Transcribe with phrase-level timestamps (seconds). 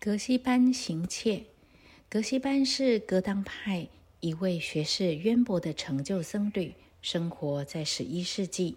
[0.00, 1.46] 格西班行窃。
[2.08, 3.88] 格西班是格当派
[4.20, 8.76] 一位学识渊博的成就僧侣，生活在十一世纪。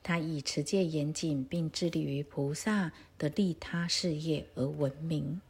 [0.00, 5.40] 他以持戒严谨，并致力于菩萨的利他事业而闻名。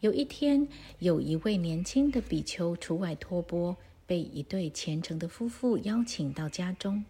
[0.00, 0.66] 有一天，
[0.98, 7.04] 有一位年轻的比丘出外托钵，被一对虔诚的夫妇邀请到家中。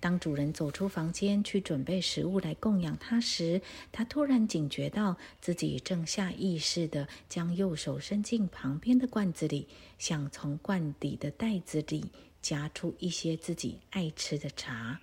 [0.00, 3.60] 当主人走出房间去准备食物来供养他时，
[3.92, 9.68] 他突然警觉到自己正下意识地将右手伸进旁边的罐子里，
[9.98, 12.10] 想从罐底的袋子里
[12.40, 14.98] 夹出一些自己爱吃的茶。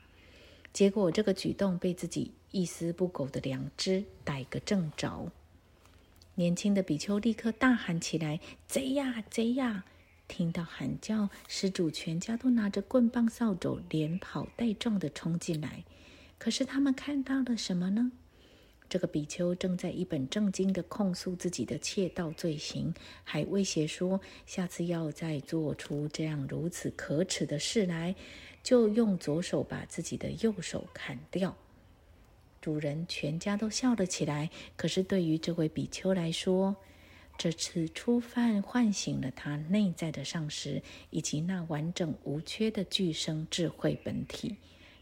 [0.73, 5.31] 结果，这个举动被自己一丝不苟的良知逮个正着。
[6.35, 9.85] 年轻的比丘立刻大喊起来：“贼呀，贼呀！”
[10.27, 15.83] 听到喊叫，施主全家都拿着棍棒、扫帚，连跑带撞的冲进来。
[16.37, 18.11] 可是他们看到了什么呢？
[18.89, 22.93] 这个比丘正在一本正经的控诉自己的窃盗罪行，
[23.25, 28.15] 还威胁说，下次要再做出这样如此可耻的事来，
[28.63, 31.57] 就用左手把自己的右手砍掉。
[32.61, 34.49] 主人全家都笑了起来。
[34.77, 36.77] 可是对于这位比丘来说，
[37.37, 44.55] 这次初犯唤醒了他内在的上师，以及那完整无缺的具生智慧本体。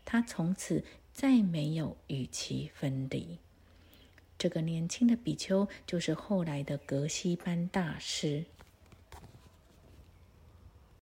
[0.04, 0.84] 他从此
[1.14, 3.38] 再没有与其分离。
[4.38, 8.44] 这个年轻的比丘就是后来的格西班大师。